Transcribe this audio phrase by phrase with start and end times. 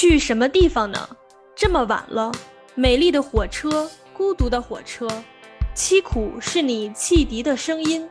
[0.00, 1.08] 去什么地方呢？
[1.56, 2.30] 这么晚了，
[2.76, 5.08] 美丽的火车，孤独的火车，
[5.74, 8.08] 凄苦是你汽笛的声音，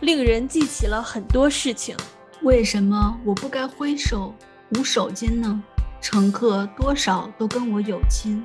[0.00, 1.94] 令人记起了很多事情。
[2.40, 4.34] 为什么我不该挥手
[4.70, 5.62] 无手巾呢？
[6.00, 8.42] 乘客多少都跟我有亲，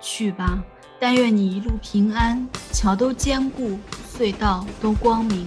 [0.00, 0.60] 去吧，
[0.98, 3.78] 但愿你一路平安，桥都坚固，
[4.18, 5.46] 隧道都光明。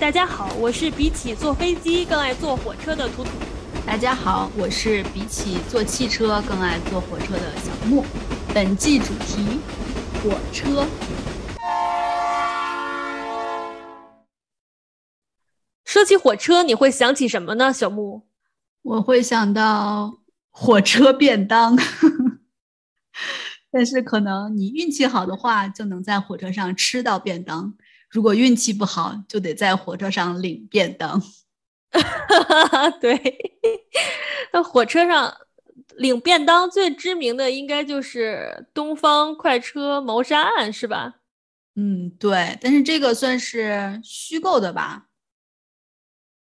[0.00, 3.30] 大家好，我是比起坐飞机更爱坐火车的图图。
[3.86, 8.04] 大家好，我是比起坐汽车更爱坐火车的小木。
[8.54, 9.60] 本季主题：
[10.22, 10.86] 火车。
[15.84, 17.72] 说起火车，你会想起什么呢？
[17.72, 18.22] 小木，
[18.82, 20.20] 我会想到
[20.50, 21.76] 火车便当，
[23.72, 27.74] 但是可能你运气好的话，就能在火车上吃到便当；
[28.08, 31.22] 如果运气不好，就得在火车上领便当。
[33.00, 33.18] 对，
[34.52, 35.34] 那火车上
[35.96, 41.20] 领便当最知名的应该就是东方快车谋杀案，是吧？
[41.76, 42.58] 嗯，对。
[42.60, 45.08] 但是这个算是虚构的吧？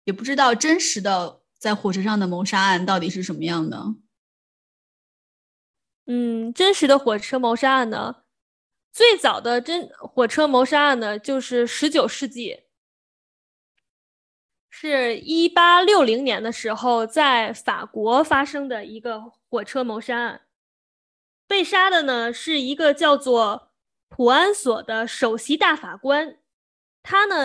[0.05, 3.95] 也不知道真实的在火车上的谋杀案到底是什么样的。
[6.07, 8.23] 嗯，真实的火车谋杀案呢？
[8.91, 12.63] 最早的真火车谋杀案呢，就是十九世纪。
[14.81, 20.43] 是一八六零年的时候，在法国发生的一个火车谋杀案。
[21.45, 23.73] 被杀的呢是一个叫做
[24.07, 26.37] 普安索的首席大法官，
[27.03, 27.35] 他呢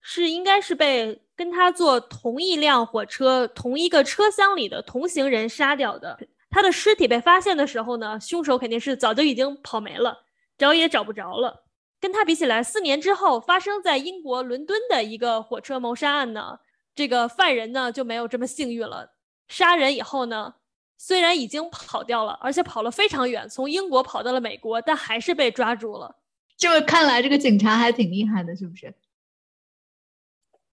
[0.00, 6.20] 是应该是被跟他坐同一辆火车、同一个车厢里的同行人杀掉的。
[6.50, 10.16] 他的尸体被发现的时候呢，凶手肯定是早就已经跑没了，
[10.56, 11.64] 找也找不着了。
[12.00, 16.58] 跟他比起来，四年之后发生在英国伦敦的一个火车谋杀案呢，
[16.94, 19.12] 这个犯人呢就没有这么幸运了。
[19.48, 20.54] 杀人以后呢，
[20.96, 26.16] 虽然已经跑掉了，而且跑了非常远，从英国跑到了美国，但还是被抓住了。
[26.56, 28.94] 这么看来，这个警察还挺厉害的，是不是？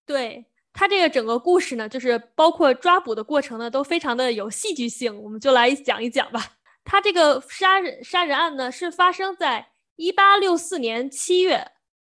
[0.06, 5.22] 对他这个整个故事呢，就是包括抓捕的过程呢，都非常的有戏剧性。
[5.22, 6.54] 我们就来讲一讲吧。
[6.86, 9.72] 他这个杀人杀人案呢，是发生在。
[9.98, 11.72] 一八六四年七月，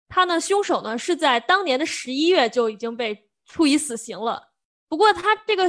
[0.08, 4.50] 他呢，凶手呢是在当年的十一月就已经被处以死刑了。
[4.88, 5.68] 不过他这个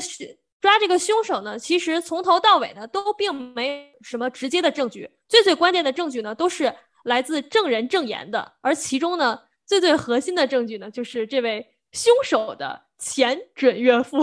[0.61, 5.09] 抓这个凶手呢，其实从头到尾呢都并没什么直接的证据。
[5.27, 8.53] 最最关键的证据呢，都是来自证人证言的。
[8.61, 14.17] 而其中呢，最最核心的证据呢，就是这位凶手的前准岳父。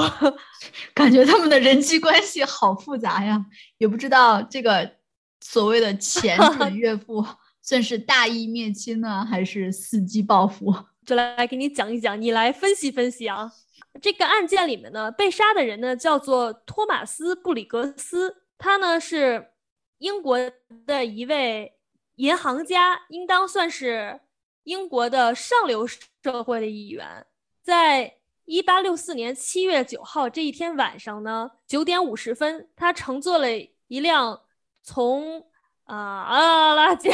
[0.94, 3.44] 感觉他们的人际关系好复杂呀，
[3.78, 4.96] 也不知道这个
[5.40, 7.24] 所谓的前准岳父。
[7.62, 10.74] 算是大义灭亲呢，还是伺机报复？
[11.06, 13.52] 就来给你讲一讲，你来分析分析啊。
[14.00, 19.52] 这个案件里面呢，被杀的人呢叫做托马斯·布里格斯，他呢是
[19.98, 20.38] 英国
[20.86, 21.74] 的一位
[22.16, 24.20] 银行家，应当算是
[24.64, 27.26] 英国的上流社会的一员。
[27.62, 28.14] 在
[28.44, 33.46] 一八六四年七月九号这一天晚上呢，九点五十分，他乘坐了
[33.86, 34.40] 一辆
[34.82, 35.46] 从。
[35.94, 36.74] 啊啊！
[36.74, 37.10] 拉姐，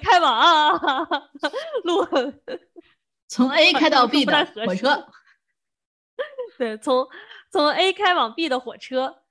[0.00, 0.72] 开往啊
[1.82, 2.06] 路，
[3.26, 5.08] 从 A 开到 B 的火车。
[6.56, 7.08] 对，从
[7.50, 9.22] 从 A 开往 B 的火车，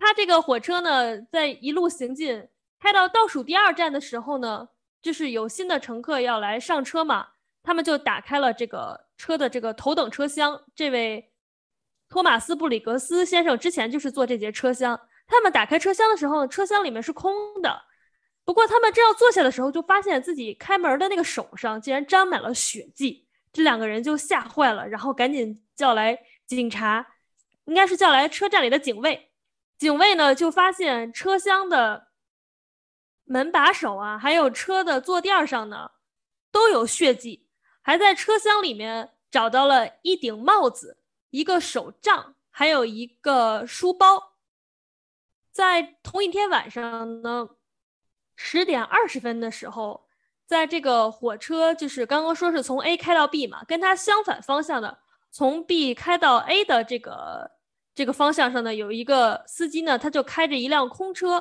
[0.00, 2.48] 它这个火车呢，在一路行进，
[2.80, 4.70] 开到倒数第二站的时候呢，
[5.00, 7.28] 就是有新的乘客要来上车嘛，
[7.62, 10.64] 他们就打开了这个车的这个头等车厢。
[10.74, 11.32] 这位
[12.08, 15.05] 托马斯·布里格斯先生之前就是坐这节车厢。
[15.26, 17.82] 他们打开车厢的时候，车厢里面是空的。
[18.44, 23.26] 不过他们正要坐下的时候，就发现自己开门的那个手上竟然沾满了血迹。
[23.52, 26.16] 这两个人就吓坏了，然后赶紧叫来
[26.46, 27.04] 警察，
[27.64, 29.32] 应该是叫来车站里的警卫。
[29.78, 32.08] 警卫呢就发现车厢的
[33.24, 35.90] 门把手啊，还有车的坐垫上呢
[36.52, 37.48] 都有血迹，
[37.82, 40.98] 还在车厢里面找到了一顶帽子、
[41.30, 44.35] 一个手杖，还有一个书包。
[45.56, 47.48] 在同一天晚上呢，
[48.36, 50.06] 十点二十分的时候，
[50.46, 54.98] 在这个火车就是刚刚说是从 A 开到 B 嘛，跟它相反方向的，
[55.30, 57.52] 从 B 开到 A 的这个
[57.94, 61.40] 这个方向上呢，有一个司机呢，他就开着一辆空车，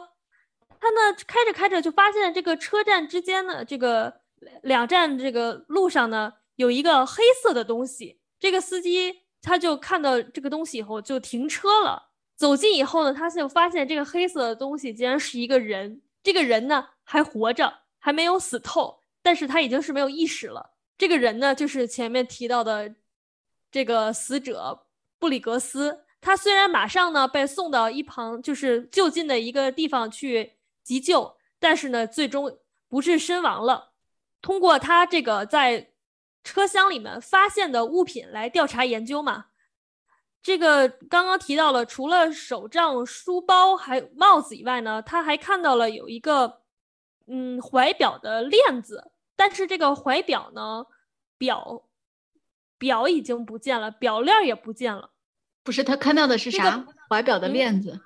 [0.80, 4.22] 他呢开着开着就发现这个车站之间呢，这个
[4.64, 12.12] 两站这个路上呢，有一个黑色的东西，这个司机他就看到这个东西以后就停车了。
[12.36, 16.02] 走近以后呢，他就发现这个黑色的东西竟然是一个人。
[16.22, 20.72] 这个人呢还活着，还没有死透，但是他已经是没有意识了。
[20.98, 22.96] 这个人呢就是前面提到的
[23.72, 24.88] 这个死者
[25.20, 26.06] 布里格斯。
[26.22, 30.54] 他虽然马上呢被送到一旁，就是就近的一个地方去
[30.84, 32.58] 急救，但是呢，最终
[32.90, 33.92] 不治身亡了。
[34.42, 35.92] 通过他这个在
[36.44, 39.46] 车厢里面发现的物品来调查研究嘛，
[40.46, 46.62] 这个刚刚提到了，除了手杖、书包还有帽子以外呢，他还看到了有一个
[47.26, 50.86] 嗯怀表的链子，但是这个怀表呢
[51.40, 51.86] 表
[52.78, 55.10] 表已经不见了，表链也不见了。
[55.64, 56.86] 不是他看到的是啥？
[57.10, 58.00] 怀表的链子，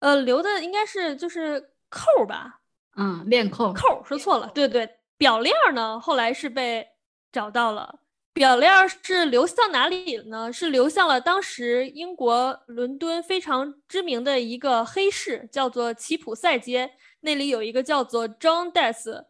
[0.00, 2.62] 呃，留的应该是就是扣吧？
[2.96, 3.72] 嗯，链扣。
[3.72, 6.88] 扣说错了，对对，表链呢，后来是被
[7.30, 8.00] 找到了。
[8.32, 10.52] 表链是流向哪里呢？
[10.52, 16.92] 是流向了当时英国伦敦非常知名的一个黑市，叫做奇普赛街。
[17.20, 19.24] 那里有一个叫做 John Death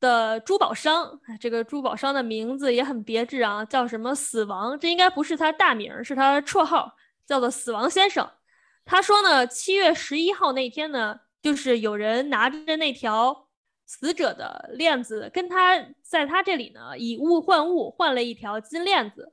[0.00, 4.78] 的珠宝商，这个珠宝商的名字也很别致啊，叫什么死亡？
[4.78, 6.96] 这应该不是他大名，是他绰号，
[7.26, 8.28] 叫做死亡先生。
[8.84, 13.43] 他说呢，七月十一号那天呢，就是有人拿着那条
[13.86, 19.32] 死者的链子，跟他在他这里呢以物换物，换了一条金链子。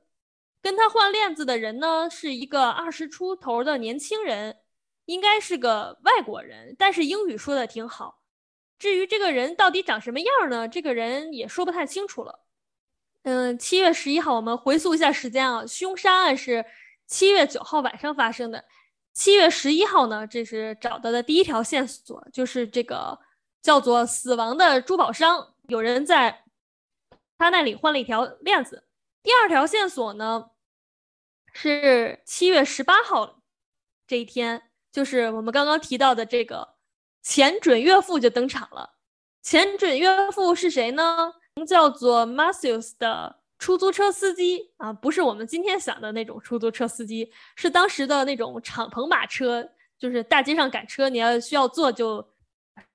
[0.60, 4.58] 跟他换链子的人呢，是一个二十出头的年轻人，
[5.06, 8.20] 应该是个外国人，但是英语说的挺好。
[8.78, 10.68] 至于这个人到底长什么样呢？
[10.68, 12.40] 这个人也说不太清楚了。
[13.22, 16.64] 嗯，七月十一号，我们回溯一下时间啊，凶杀案是
[17.06, 18.64] 七月九号晚上发生的。
[19.12, 23.18] 七月十一号呢，这是找到的第一条线索，就是这个
[23.62, 26.44] 叫做“死亡”的珠宝商，有人在
[27.38, 28.84] 他那里换了一条链子。
[29.22, 30.50] 第二条线索呢，
[31.52, 33.40] 是七月十八号
[34.06, 36.74] 这一天，就是我们刚刚提到的这个。
[37.24, 38.94] 前准岳父就登场了。
[39.42, 41.32] 前准岳父是谁呢？
[41.68, 49.70] 叫做 Matthews 的出租车司机啊，不是我们今天想的那种出租车司机，是当时的那种敞篷马车，
[50.00, 52.28] 就是大街上赶车，你要需要坐就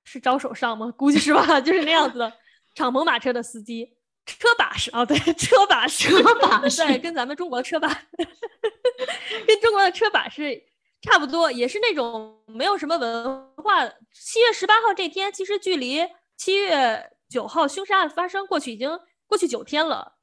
[0.04, 0.92] 是招手上吗？
[0.96, 2.32] 估计是吧， 就是那样子的
[2.74, 3.96] 敞篷马车的司机，
[4.26, 7.88] 车把式啊，对，车把式，车把 式，对，跟咱们中国的车把，
[9.46, 10.64] 跟中国的车把是。
[11.00, 13.88] 差不多也是那种没有什么文化。
[14.12, 16.04] 七月十八号这天，其实距离
[16.36, 18.98] 七月九号凶杀案发生过去已经
[19.28, 20.14] 过去九天了。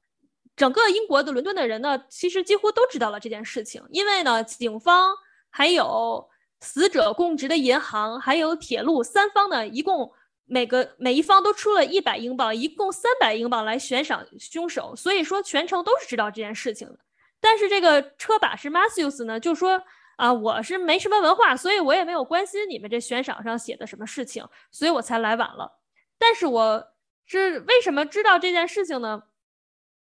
[0.53, 5.15] 整个英国的伦敦的人呢，其实几乎都知道了这件事情，因为呢，警方
[5.49, 6.27] 还有
[6.59, 10.11] 死者供职的银行，还有铁路三方呢，一共
[10.45, 14.95] 每个每一方都出了一百英镑，一共三百英镑来悬赏凶手。
[14.95, 16.99] 所以说，全程都是知道这件事情的。
[17.39, 19.83] 但是这个车把式 Matthews 呢，就说。
[20.17, 25.81] 啊，我是没什么文化，所以我也没有关心你们这悬赏上写的什么事情，所以我才来晚了。
[26.17, 26.87] 但是我
[27.25, 29.23] 是为什么知道这件事情呢？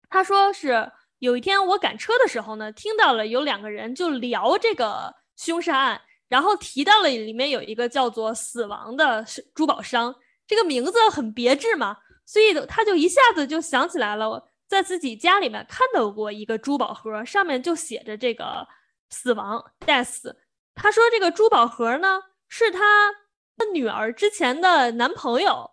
[0.09, 10.15] 他说是有一天我赶车的时候呢，听到了有两个人就聊这个凶杀案，然后提到了里面有一个叫做“死亡”的珠宝商，
[10.45, 18.67] 这个名字很别致嘛，所以他就一下子就想起来了，在自己家里面看到过一个珠宝盒，上面就写着这个。
[19.09, 20.35] 死亡，death。
[20.75, 23.09] 他说这个珠宝盒呢，是他
[23.71, 25.71] 女儿之前的男朋友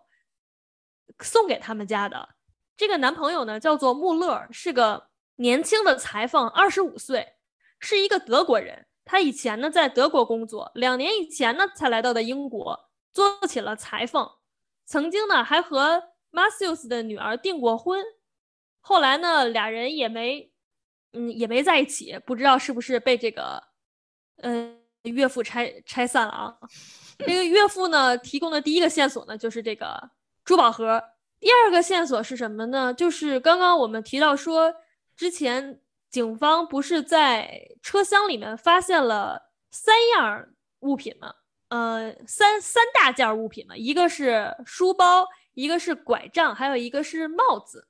[1.19, 2.29] 送给他们家的。
[2.77, 7.33] 这个男朋友呢，叫做穆勒，是个年轻的裁缝，二十五岁，
[7.77, 8.87] 是一个德国人。
[9.05, 14.29] 他以前呢在德国工作，两年以前呢才来到的英国，做起了裁缝。
[14.85, 18.03] 曾经呢还和 Matthews 的女儿订过婚，
[18.81, 20.51] 后来呢俩人也没。
[21.17, 23.63] 嗯，也没在一起，不知道是不是被这个，
[24.41, 26.57] 嗯，岳父拆拆散了啊？
[27.19, 30.09] 这个岳父呢提供的第一个线索呢，就是这个
[30.43, 31.01] 珠宝盒。
[31.39, 32.93] 第二个线索是什么呢？
[32.93, 34.75] 就是刚刚我们提到说，
[35.15, 35.79] 之前
[36.15, 40.47] 警方不是在车厢里面发现了三样
[40.79, 41.33] 物品吗？
[41.67, 47.89] 呃，三三大件物品嘛，一个是书包，一个是拐杖，还有一个是帽子。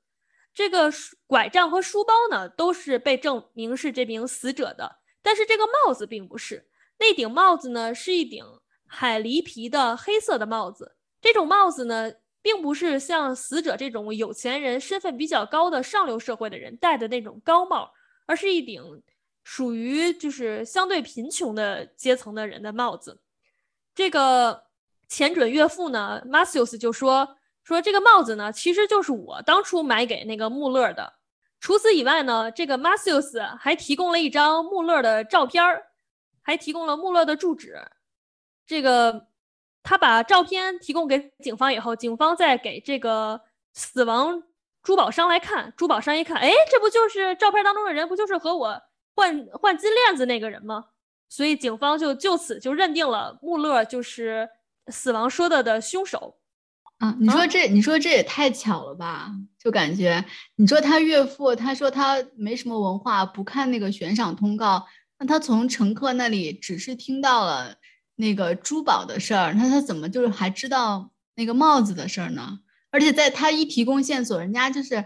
[0.55, 0.91] 这个
[1.27, 6.67] 拐杖和书包呢，都是被证明是这名死者的，但是这个帽子并不是。
[6.97, 8.43] 那顶帽子呢，是一顶
[8.87, 10.95] 海狸皮的黑色的帽子。
[11.21, 17.91] 这种帽子呢，并不是像死者这种有钱人、身份比较高的上流社会的人戴的那种高帽，
[18.25, 19.03] 而是一顶
[19.43, 23.21] 属于就是相对贫穷的阶层的人的帽子。
[23.93, 24.65] 这个
[25.07, 27.37] 前准岳父呢，Mathews 就说。
[27.63, 31.15] 说这个帽子呢，其实就是我当初买给那个穆勒的。
[31.59, 35.83] 除此以外呢，这个 Matthews 还提供了一张穆勒的照片儿，
[36.43, 37.83] 还提供了穆勒的住址。
[38.67, 39.29] 这个
[39.81, 43.41] 他把照片提供给警方以后，警方再给这个
[43.73, 44.43] 死亡
[44.85, 48.79] 珠宝商来看，珠宝商一看，哎，这不就是照片当中的人，不就是和我
[49.15, 50.85] 换换金链子那个人吗？
[51.27, 54.47] 所以警方就就此就认定了穆勒就是
[54.89, 56.37] 死亡说的的凶手。
[56.99, 59.31] 啊，你说这，你说这也太巧了吧？
[59.57, 60.23] 就感觉
[60.55, 64.85] 你说他岳父，他说他没什么文化，不看那个悬赏通告，
[65.17, 67.75] 那他从乘客那里只是听到了
[68.17, 72.59] 那个珠宝的事儿，那他怎么就是还知道那个帽子的事儿呢？
[72.95, 75.03] 而且在他一提供线索，人家就是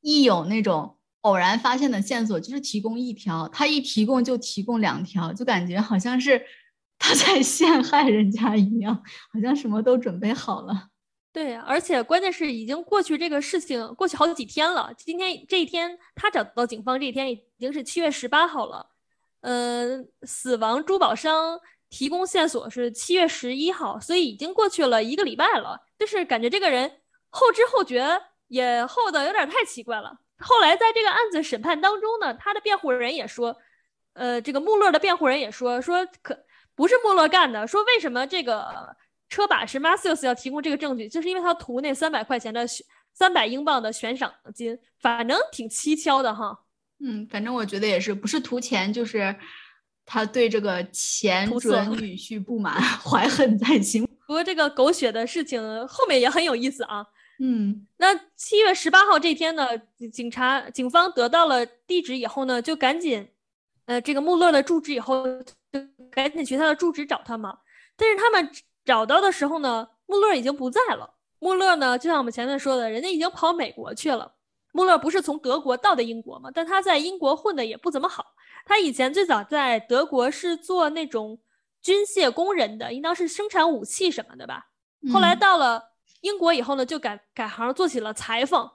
[0.00, 6.42] 一有那种偶然发现的线索，就是提供一条，他一提供就提供两条，就感觉好像是
[6.98, 8.94] 他在陷害人家一样，
[9.30, 10.88] 好像什么都准备好了。
[11.34, 14.90] 对，而且关键是已经过去这个事情过去好几天了。
[14.96, 18.86] 今天这一天，他找到警方这一天已经是七月十八号了。
[19.42, 25.80] 嗯，死亡珠宝商提供线索是七月十一号，所以已经过去了一个礼拜了。
[25.98, 26.90] 就是感觉这个人
[27.32, 28.06] 后知后觉，
[28.46, 30.16] 也后的有点太奇怪了。
[30.38, 33.56] 后来在这个案子审判当中呢，他的辩护人也说，
[34.12, 36.38] 呃，这个穆勒的辩护人也说，说可
[36.76, 38.94] 不是穆勒干的，说为什么这个。
[39.28, 42.66] 车把是 Matthews 要提供这个证据，就是因为他图那三百块钱的
[43.14, 46.54] 三百英镑的悬赏金，反正挺蹊跷的哈。
[47.02, 49.34] 嗯，反正我觉得也是，不是图钱，就是
[50.04, 54.06] 他对这个前准女婿不满， 怀恨在心。
[54.26, 55.58] 不过这个狗血的事情
[55.88, 57.02] 后面也很有意思啊。
[57.44, 59.66] 嗯，那七月十八号这天呢，
[60.12, 63.28] 警察警方得到了地址以后呢，就赶紧，
[63.86, 65.26] 呃，这个穆勒的住址以后
[65.72, 65.80] 就
[66.10, 67.58] 赶紧去他的住址找他嘛。
[67.96, 68.50] 但是他们。
[68.84, 71.08] 找到的时候呢，穆勒已经不在了。
[71.38, 74.34] 穆勒呢，就像我们前面说的，人家已经跑美国去了。
[74.72, 76.50] 穆勒不是从德国到的英国嘛？
[76.52, 78.34] 但他在英国混的也不怎么好。
[78.66, 81.38] 他以前最早在德国是做那种
[81.80, 84.66] 军械工人的，应当是生产武器什么的吧。
[85.12, 85.91] 后来到了
[86.22, 88.68] 英国以后呢，就改改行做起了裁缝。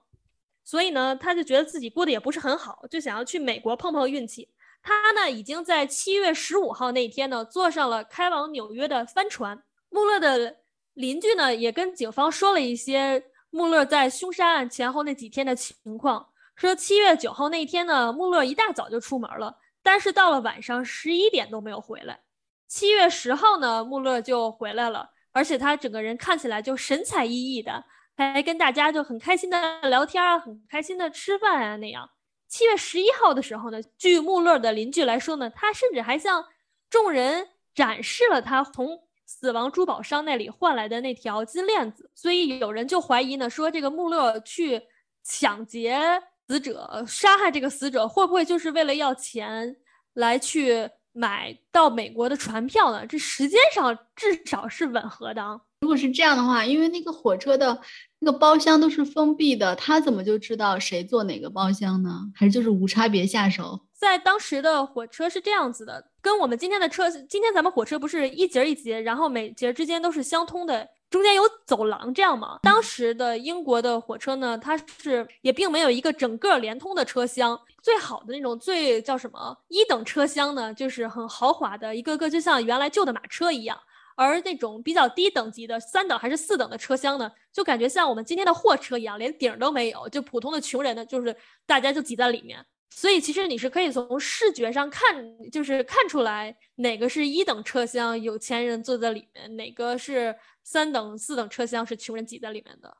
[0.63, 4.49] 所以呢，他就觉得自己过得也不是很好，就想要去美国碰碰运气。
[4.83, 9.63] 他呢，已经在七月十五号那天呢，坐上了开往纽约的帆船。
[9.89, 10.57] 穆勒的
[10.93, 16.27] 邻居呢，也跟警方说了一些穆勒在凶杀案前后那几天的情况。
[16.55, 22.19] 说七月九号那天呢，穆勒一大早就出门了，但是到了晚上十一点都没有回来。
[22.67, 27.83] 七月十号呢，穆勒就回来了，而且他整个人看起来就神采奕奕的，
[28.15, 32.09] 还跟大家就很开心的聊天啊，很开心的吃饭啊那样。
[32.47, 36.43] 七月十一号的时候呢，据穆勒的邻居来说呢，他甚至还向
[36.89, 39.03] 众人展示了他从。
[39.29, 44.81] 死亡珠宝商那里换来的那条金链子，所以有人就怀疑呢，说这个穆勒去
[45.21, 45.99] 抢劫
[46.47, 49.75] 死者、杀害这个死者，会不会就是为了要钱
[50.13, 53.05] 来去买到美国的船票呢？
[53.07, 55.61] 这时间上至少是吻合的。
[55.81, 57.79] 如果是这样的话，因为那个火车的
[58.19, 62.21] 那个包厢都是封闭的，他怎么就知道谁坐哪个包厢呢？
[62.35, 63.79] 还是就是无差别下手？
[63.93, 72.59] 在当时的火车是这样子的，跟我们今天的车，今天咱们火车不是一节一节，然后每节之间都是相通的，中间有走廊这样吗？
[72.61, 83.79] 当时的英国的火车呢，它是也并没有一个整个连通的车厢，最好的那种最叫什么一等车厢呢，就是很豪华的，一个个就像原来旧的马车一样，
[84.17, 91.33] 而那种比较低等级的三等还是四等的车厢呢，就感觉像我们今天的货车一样，连顶都没有，就普通的穷人呢，就是
[91.65, 92.61] 大家就挤在里面。
[92.89, 102.97] 所以其实你是可以从视觉上看，就是看出来哪个是一等车厢，有钱人坐在里面；哪个是三等、四等车厢，是穷人挤在里面的。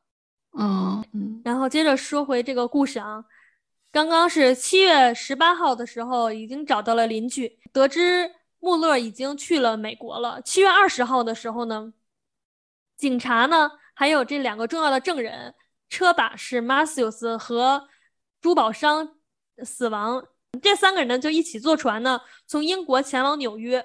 [0.58, 1.41] 嗯嗯。
[1.44, 3.22] 然后接着说回这个故事啊，
[3.97, 10.39] 刚刚是七月十八号的时候，已经找到了邻居，得知穆勒已经去了美国了。
[10.43, 11.91] 七月二十号的时候呢，
[12.95, 15.55] 警察呢还有这两个重要的证人，
[15.89, 17.87] 车把是马修斯和
[18.39, 19.15] 珠宝商。
[19.63, 20.23] 死亡，
[20.61, 23.83] 这三个人呢就一起坐船呢，从英国前往纽约。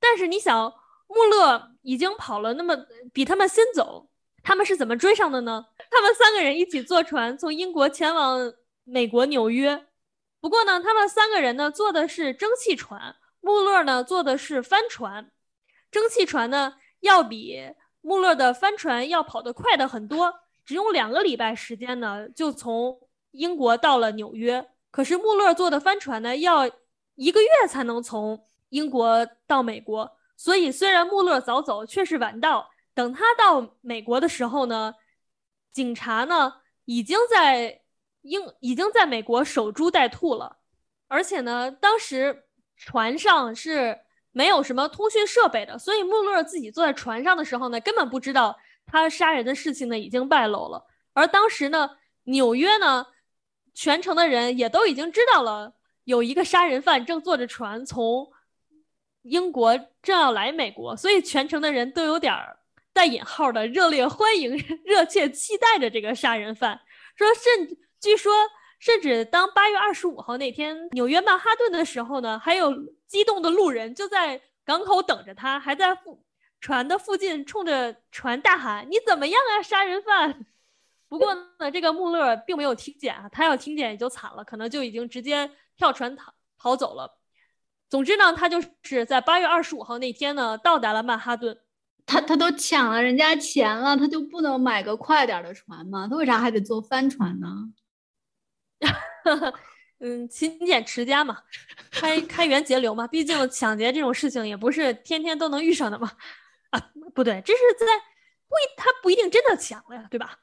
[0.00, 0.74] 但是你想，
[1.06, 2.76] 穆勒已经跑了那么
[3.12, 4.10] 比他们先走，
[4.42, 5.66] 他们是怎么追上的呢？
[5.88, 8.52] 他们三个人一起坐船从英国前往
[8.86, 9.86] 美国纽约。
[10.40, 15.30] 不过呢，他们三个人呢坐的是蒸汽船，穆勒呢坐的是帆船。
[15.90, 17.60] 蒸汽船呢要比
[18.00, 20.32] 穆勒的帆船要跑得快的很多，
[20.64, 23.00] 只用两个礼拜时间呢就从
[23.32, 24.68] 英国到了纽约。
[24.92, 26.70] 可是穆勒坐的帆船呢，要
[27.16, 30.16] 一个月才能从英国到美国。
[30.36, 32.70] 所以虽然穆勒早走，却是晚到。
[32.94, 34.94] 等他到美国的时候呢，
[35.72, 36.52] 警察呢
[36.84, 37.82] 已经在
[38.26, 40.58] 英已经在美国守株待兔了。
[41.08, 42.44] 而且呢，当时
[42.76, 43.98] 船上是
[44.32, 50.84] 没有什么通讯设备的，所以穆勒自己坐在船上的时候呢，根本不知道他杀人的事情呢已经败露了。
[51.12, 51.90] 而当时呢，
[52.24, 53.06] 纽约呢。
[53.78, 58.26] 全城的人也都已经知道了，有一个杀人犯正坐着船从
[59.20, 62.58] 英国正要来美国，所以全城的人都有点儿
[62.94, 64.56] 带引号的热烈欢迎、
[64.86, 66.80] 热切期待着这个杀人犯。
[67.16, 68.32] 说甚至，据说
[68.78, 72.72] 甚至当八月二十五号那天纽约曼哈顿的时候呢，还有
[73.08, 76.22] 激动的路人就在港口等着他，还在附
[76.60, 80.46] 船的附近冲着船大喊：“你怎么样啊，杀人犯！”
[81.10, 87.18] 不过呢，这个穆勒并没有听见啊，他要听见也就惨了，可能就已经直接跳船逃逃走了。
[87.90, 91.58] 总之呢，他就是在八月二十五号那天呢，到达了曼哈顿。
[92.06, 96.06] 他他都抢了人家钱了，他就不能买个快点的船吗？
[96.08, 97.48] 他为啥还得坐帆船呢？
[99.98, 101.42] 嗯，勤俭持家嘛，
[101.90, 103.06] 开开源节流嘛。
[103.06, 106.12] 毕竟抢劫这种事情也不是天天都能遇上的嘛。
[106.70, 107.86] 啊，不对，这是在
[108.48, 110.38] 不一，他不一定真的抢了呀，对吧？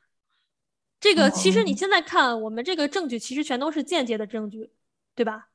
[1.00, 4.72] 这个其实你现在看，我们这个证据其实全都是间接的证据，
[5.13, 5.50] 对吧？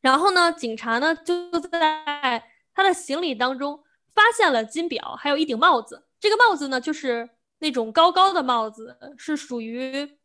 [0.00, 2.44] 然后呢，警察呢就在
[2.74, 3.82] 他的行李当中
[4.14, 6.04] 发现了金表，还有一顶帽子。
[6.20, 7.30] 这个帽子呢，就是
[7.60, 10.17] 那种高高的帽子，是属于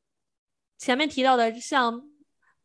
[0.83, 2.09] 前面提到的像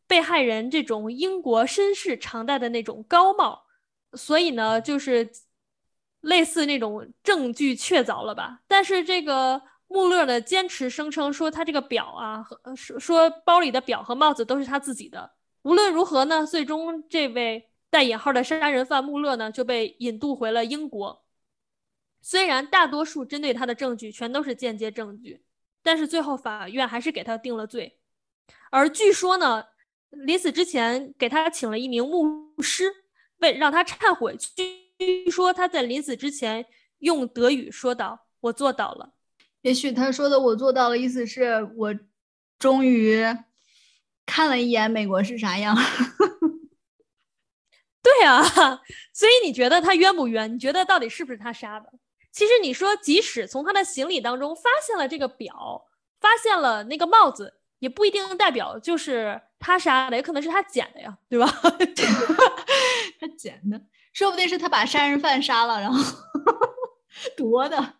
[0.07, 3.65] 被害人这种英国绅士常戴的那种高帽。
[4.13, 5.29] 所以呢，就是
[6.21, 8.61] 类似那种证据确凿了吧？
[8.67, 9.61] 但是这个。
[9.91, 15.31] 穆勒呢，坚持声称说他这个表啊，和说说包里的表和帽子都是他自己的。
[15.63, 21.25] 无论如何呢，最终这位带引号的杀人犯穆勒呢就被引渡回了英国。
[22.21, 25.43] 虽然大多数针对他的证据全都是间接证据，
[25.81, 27.98] 但是最后法院还是给他定了罪。
[28.71, 29.65] 而据说呢，
[30.09, 32.91] 临死之前给他请了一名牧师，
[33.37, 34.35] 为让他忏悔。
[34.37, 36.65] 据说他在临死之前
[36.99, 39.13] 用德语说道：“我做到了。”
[39.61, 41.93] 也许他说的“我做到了”，意思是我
[42.57, 43.23] 终于
[44.25, 45.75] 看了一眼美国是啥样。
[48.01, 48.41] 对啊，
[49.13, 50.53] 所以你觉得他冤不冤？
[50.53, 51.91] 你觉得到底是不是他杀的？
[52.31, 55.85] 其实你说，即使从他的行李当中发现了这个表，
[56.21, 61.47] 发现了那个帽子，也不一定代表就是他杀的，也可能是他捡的呀，对吧？
[63.19, 63.81] 他捡的，
[64.13, 66.01] 说不定是他把杀人犯杀了，然后
[67.35, 67.95] 夺的。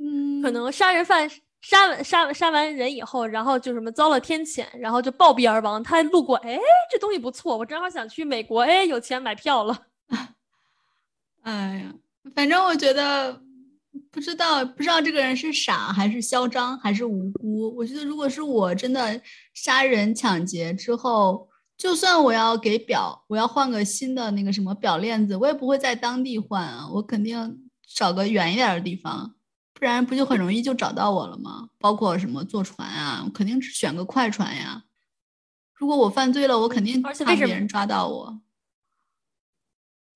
[0.00, 1.28] 嗯，可能杀人犯
[1.60, 5.82] 杀完杀杀完人以后，然后就什么遭了天谴，然后就暴毙而亡。
[5.82, 6.58] 他路过，哎，
[6.90, 9.86] 这东西不错，我正好想去美国，哎，有钱买票了。
[11.42, 11.94] 哎呀，
[12.34, 13.40] 反正我觉得
[14.10, 17.74] 不知道不知道这个人是傻还是嚣张还是无辜。
[17.76, 19.20] 我觉得如果是我真的
[19.54, 29.34] 杀人抢劫之后，就算我要给表，我要换个新的那个什么表链子，我也不会在当地换啊，我肯定找个远一点的地方。
[29.74, 31.68] 不然不就很容易就找到我了吗？
[31.78, 34.84] 包括什么坐船啊，我肯定是选个快船呀。
[35.74, 38.40] 如果我犯罪了，我肯定怕别人抓到我。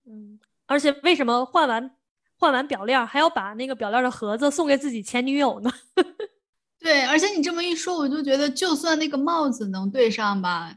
[0.06, 1.94] 嗯，而且为什么换完
[2.40, 5.70] 换完表链还要把那个表链的盒子送给自己前女友呢？
[6.81, 10.74] 对，而且你这么一说，我就觉得就算那个帽子能对上吧，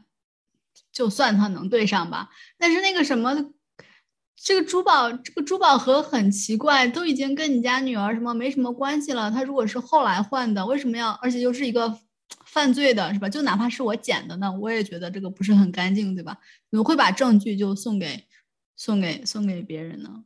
[0.92, 3.52] 就算它能对上吧，但是那个什么。
[4.36, 9.30] 这个珠宝，这个珠宝盒很奇怪，都已经跟你家女儿什么没什么关系了。
[9.30, 11.12] 他如果是后来换的，为什么要？
[11.22, 11.98] 而且又是一个
[12.44, 13.26] 犯罪的，是吧？
[13.26, 16.36] 就哪怕是我捡的呢，我也觉得这个不是很干净，对吧？
[16.70, 18.26] 怎么会把证据就送给
[18.76, 20.24] 送给送给别人呢？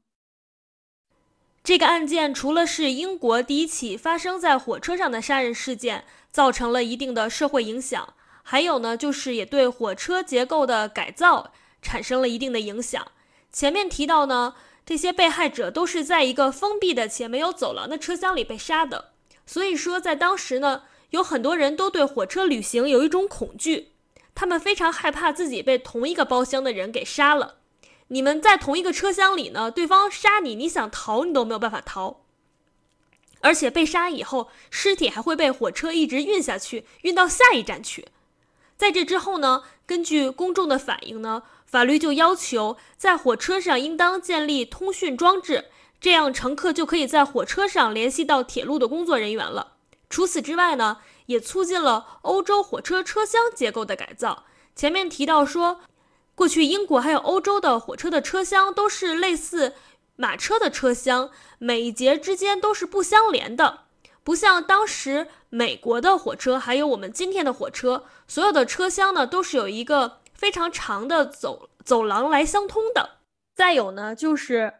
[1.64, 13.07] 这个案件除了是英国第一起发生在火车上的杀人事件，造成了一定的社会影响，还有呢，就是也对火车结构的改造产生了一定的影响。
[13.53, 14.55] 前面提到呢，
[14.87, 19.11] 这些被害者都是在一个封闭的且没有走廊的车厢里被杀的，
[19.44, 23.92] 所以说在当时呢，有很多人都对火车旅行有一种恐惧，
[24.35, 27.57] 他们非常害怕自己被同一个包厢的人给杀了。
[28.09, 32.23] 你们在同一个车厢里呢，对方杀你，你想逃你都没有办法逃，
[33.40, 38.09] 而且被杀以后，尸体还会被火车一直运下去，运到下一站去。
[38.77, 41.44] 在这之后呢，根据公众的反应呢。
[41.68, 45.66] 法律就要求在火车上应当建立通讯装置，
[46.01, 49.75] 这样乘客就可以在火车上联系到铁路的工作人员了。
[50.09, 54.44] 除此之外呢，也促进了欧洲火车车厢结构的改造。
[54.75, 55.81] 前面提到说，
[56.38, 59.74] 过去英国还有欧洲的火车的车厢都是类似
[60.14, 63.81] 马车的车厢，每一节之间都是不相连的，
[64.22, 70.20] 不像当时美国的火车，还有我们今天的火车，所有的车厢呢都是有一个。
[70.33, 73.18] 非常长的走走廊来相通的，
[73.57, 74.72] 再有呢，就是，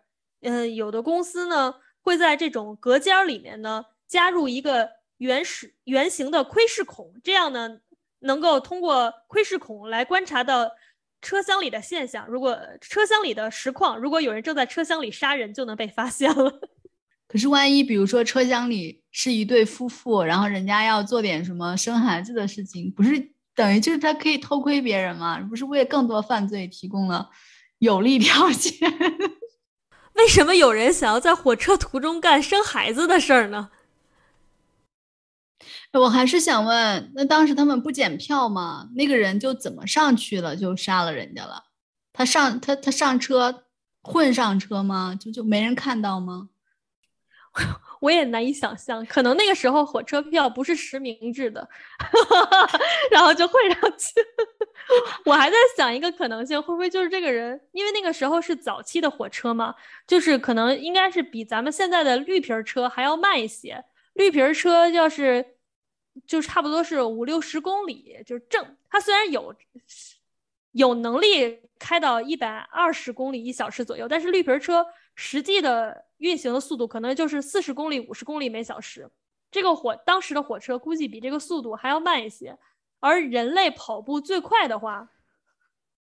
[0.43, 7.81] 嗯，有的公司呢会在这种隔间里面呢加入一个原始圆形的窥视孔，这样呢
[8.21, 10.71] 能够通过窥视孔来观察到
[11.21, 16.61] 车厢里的现象，如果车厢里的实况，如果有人正在车厢里杀人，就能被发现了。
[17.29, 25.39] 可是万一，比如说车厢里是一对夫妇，然后人家要做点什么生孩子的事情，不是等于就是他可以偷窥别人吗？
[25.41, 27.29] 不是为更多犯罪提供了
[27.81, 28.73] 有利条件？
[30.15, 33.71] 为什么有人想要在火车途中干生孩子的事儿呢？
[35.93, 38.89] 我还是想问，那当时他们不检票吗？
[38.95, 41.65] 那个人就怎么上去了，就杀了人家了？
[42.13, 43.65] 他上他他上车
[44.03, 45.17] 混上车吗？
[45.19, 46.51] 就就没人看到吗？
[48.01, 51.69] 我也难以想象，可能那个时候火车票不是实名制的，
[53.11, 54.15] 然后就混上去。
[55.25, 57.61] 我还在想一个可能性，会不会就是这个人？
[57.73, 59.75] 因为那个时候是早期的火车嘛，
[60.07, 63.85] 就是可能应该是比咱们现在的绿皮车还要慢一些。
[64.15, 65.45] 绿皮车要是
[66.27, 68.77] 就差不多是五六十公里，就是正。
[68.89, 69.55] 它虽然有
[70.73, 79.11] 有能力开到一百二十公里一小时左右，但是绿皮车实际的运行的速度可能就是四十公里、五十公里每小时。
[79.51, 82.59] 这个火当时的火车估计比这个速度还要慢一些。
[83.01, 85.09] 而人类跑步最快的话，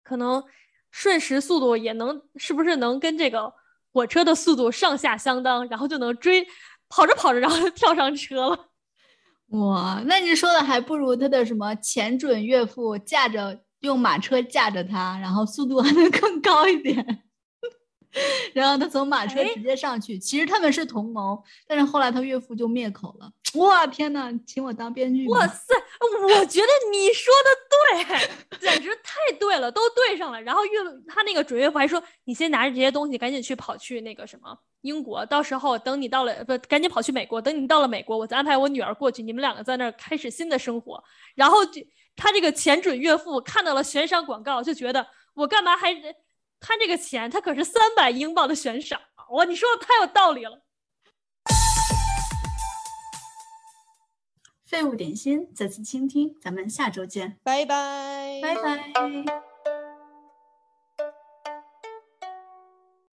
[0.02, 0.44] 可能
[0.90, 3.52] 瞬时速度也能是不是能跟这个
[3.92, 6.46] 火车的速度上下相当，然后就能追。
[6.94, 8.68] 跑着跑着，然后就跳上车了。
[9.52, 17.22] 哇，那你说的还不如他的什么前准岳父驾着用马车驾着他，然后速度还能更高一点。
[18.52, 23.30] 然后他从马车直接上去，其实他们是同谋，但是后来他岳父就灭口了。
[23.54, 25.28] 哇天哪，请我当编剧。
[25.28, 28.08] 哇塞，我觉得你说的
[28.48, 30.40] 对，简直太对了，都对上了。
[30.40, 41.02] 然后岳他那个准岳父还说：“你先拿着这些东西，赶紧去跑去那个什么英国，到时候等你到了不，赶紧跑去美国，等你到了美国，我再安排我女儿过去，你们两个在那儿开始新的生活。”
[41.36, 41.82] 然后就
[42.16, 45.92] 他这个前准岳父看到了悬赏广告，就觉得我干嘛还
[46.62, 47.28] 贪这个钱？
[47.28, 49.00] 他可是三百英镑的悬赏，
[49.32, 50.62] 哇，你说的太有道理了。
[54.64, 59.51] 废物点心，再次倾听，咱们下周见，拜拜，拜拜。